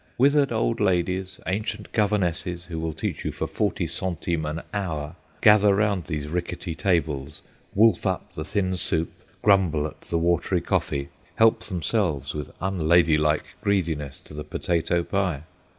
[0.17, 5.75] Withered old ladies, ancient governesses, who will teach you for forty centimes an hour, gather
[5.75, 7.43] round these ricketty tables,
[7.75, 9.11] wolf up the thin soup,
[9.43, 15.43] grumble at the watery coffee, help themselves with unladylike greediness to the potato pie.